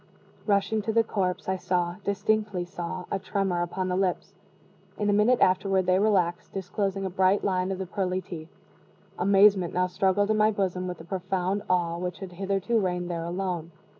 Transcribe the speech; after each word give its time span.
Rushing 0.47 0.81
to 0.81 0.91
the 0.91 1.03
corpse, 1.03 1.47
I 1.47 1.57
saw 1.57 1.97
distinctly 2.03 2.65
saw 2.65 3.05
a 3.11 3.19
tremor 3.19 3.61
upon 3.61 3.87
the 3.87 3.95
lips. 3.95 4.33
In 4.97 5.11
a 5.11 5.13
minute 5.13 5.39
afterward 5.41 5.85
they 5.85 5.99
relaxed, 5.99 6.53
disclosing 6.53 7.05
a 7.05 7.09
bright 7.11 7.43
line 7.43 7.71
of 7.71 7.77
the 7.77 7.85
pearly 7.85 8.19
teeth. 8.19 8.49
Amazement 9.19 9.75
now 9.75 9.85
struggled 9.85 10.31
in 10.31 10.37
my 10.37 10.49
bosom 10.49 10.87
with 10.87 10.97
the 10.97 11.03
profound 11.05 11.61
awe 11.69 11.99
which 11.99 12.17
had 12.17 12.31
hitherto 12.31 12.79
reigned 12.79 13.11
there 13.11 13.25
alone. 13.25 13.71